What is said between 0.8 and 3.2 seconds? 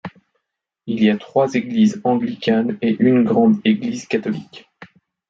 Il y a trois églises anglicanes et